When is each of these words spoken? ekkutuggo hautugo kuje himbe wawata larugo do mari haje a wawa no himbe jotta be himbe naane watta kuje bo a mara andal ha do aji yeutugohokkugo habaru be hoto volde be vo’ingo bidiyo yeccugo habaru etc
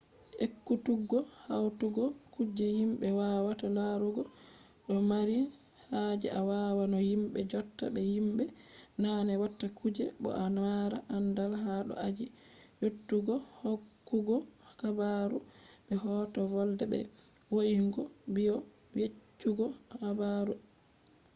ekkutuggo 0.45 1.17
hautugo 1.45 2.03
kuje 2.33 2.67
himbe 2.77 3.07
wawata 3.19 3.67
larugo 3.77 4.23
do 4.87 4.97
mari 5.09 5.37
haje 5.89 6.27
a 6.39 6.41
wawa 6.49 6.83
no 6.91 6.97
himbe 7.09 7.39
jotta 7.51 7.85
be 7.93 8.01
himbe 8.11 8.43
naane 9.01 9.33
watta 9.41 9.67
kuje 9.79 10.05
bo 10.21 10.29
a 10.43 10.45
mara 10.65 10.97
andal 11.15 11.53
ha 11.63 11.73
do 11.87 11.93
aji 12.07 12.25
yeutugohokkugo 12.79 14.35
habaru 14.79 15.37
be 15.85 15.93
hoto 16.03 16.39
volde 16.53 16.85
be 16.91 16.99
vo’ingo 17.53 18.01
bidiyo 18.33 18.55
yeccugo 18.99 19.65
habaru 20.01 20.53
etc 20.57 20.65